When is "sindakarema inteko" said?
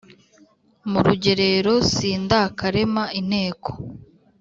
1.93-3.69